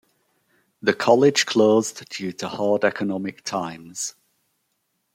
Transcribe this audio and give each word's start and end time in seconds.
The 0.81 0.95
college 0.95 1.45
closed 1.45 2.09
due 2.09 2.31
to 2.31 2.47
hard 2.47 2.83
economic 2.83 3.43
times. 3.43 4.15